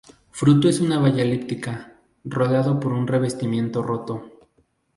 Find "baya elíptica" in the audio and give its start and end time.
0.97-1.93